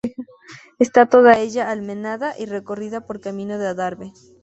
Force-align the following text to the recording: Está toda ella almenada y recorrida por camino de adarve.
Está 0.79 1.05
toda 1.05 1.37
ella 1.37 1.69
almenada 1.69 2.33
y 2.35 2.47
recorrida 2.47 3.05
por 3.05 3.21
camino 3.21 3.59
de 3.59 3.67
adarve. 3.67 4.13